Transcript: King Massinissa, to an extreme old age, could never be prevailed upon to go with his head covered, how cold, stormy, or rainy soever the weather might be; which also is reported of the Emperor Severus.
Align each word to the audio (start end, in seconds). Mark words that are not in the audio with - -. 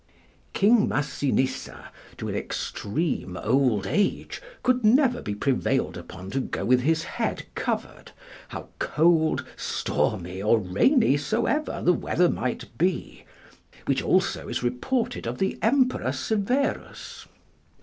King 0.53 0.87
Massinissa, 0.89 1.91
to 2.17 2.27
an 2.27 2.33
extreme 2.33 3.37
old 3.37 3.85
age, 3.85 4.41
could 4.63 4.83
never 4.83 5.21
be 5.21 5.35
prevailed 5.35 5.95
upon 5.95 6.31
to 6.31 6.39
go 6.39 6.65
with 6.65 6.81
his 6.81 7.03
head 7.03 7.45
covered, 7.53 8.11
how 8.47 8.69
cold, 8.79 9.45
stormy, 9.55 10.41
or 10.41 10.57
rainy 10.57 11.17
soever 11.17 11.83
the 11.83 11.93
weather 11.93 12.29
might 12.29 12.75
be; 12.79 13.25
which 13.85 14.01
also 14.01 14.47
is 14.47 14.63
reported 14.63 15.27
of 15.27 15.37
the 15.37 15.59
Emperor 15.61 16.11
Severus. 16.11 17.27